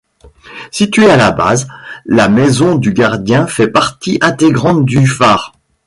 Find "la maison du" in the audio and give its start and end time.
2.05-2.91